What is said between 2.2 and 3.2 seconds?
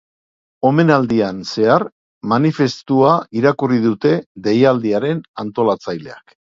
manifestua